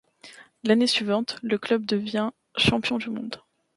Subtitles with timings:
[0.63, 3.39] L'année suivante, le club devient champion du monde.